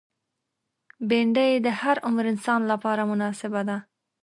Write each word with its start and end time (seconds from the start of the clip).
بېنډۍ 1.07 1.51
د 1.65 1.67
هر 1.81 1.97
عمر 2.07 2.25
انسان 2.33 2.61
لپاره 2.71 3.01
مناسبه 3.11 3.61
ده 3.69 3.77